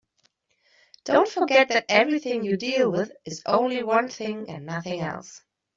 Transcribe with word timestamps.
Don't 1.05 1.29
forget 1.29 1.67
that 1.69 1.85
everything 1.87 2.43
you 2.43 2.57
deal 2.57 2.89
with 2.91 3.11
is 3.23 3.43
only 3.45 3.83
one 3.83 4.09
thing 4.09 4.49
and 4.49 4.65
nothing 4.65 4.99
else. 5.01 5.43